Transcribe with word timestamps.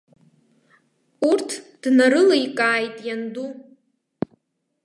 Урҭ 1.29 1.49
днарыликааит 1.81 2.97
ианду. 3.07 3.49